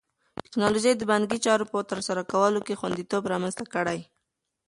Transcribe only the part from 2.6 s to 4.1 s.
کې خوندیتوب رامنځته کړی.